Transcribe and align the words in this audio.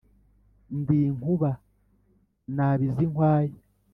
Ndi 0.79 0.97
inkuba 1.09 1.49
nabiza 2.55 2.99
inkwaya 3.07 3.55